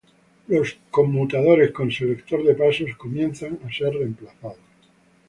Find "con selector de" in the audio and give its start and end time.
1.71-2.55